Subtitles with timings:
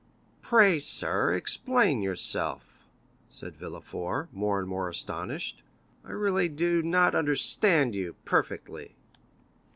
[0.41, 2.87] "Pray, sir, explain yourself,"
[3.29, 5.61] said Villefort, more and more astonished,
[6.03, 8.95] "I really do—not—understand you—perfectly."